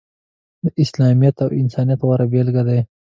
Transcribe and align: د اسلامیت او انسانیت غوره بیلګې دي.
د 0.63 0.65
اسلامیت 0.83 1.35
او 1.43 1.49
انسانیت 1.61 1.99
غوره 2.07 2.25
بیلګې 2.31 2.63
دي. 2.67 2.79